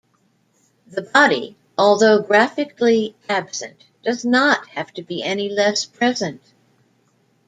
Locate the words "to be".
4.95-5.21